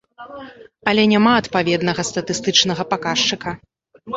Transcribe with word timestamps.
Але 0.91 1.03
няма 1.11 1.31
адпаведнага 1.41 2.01
статыстычнага 2.11 2.83
паказчыка. 2.95 3.49